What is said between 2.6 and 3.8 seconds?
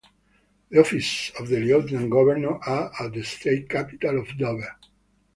are at the state